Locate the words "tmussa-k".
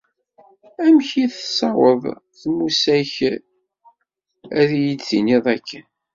2.39-3.15